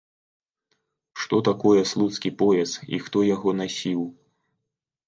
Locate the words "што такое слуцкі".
1.25-2.35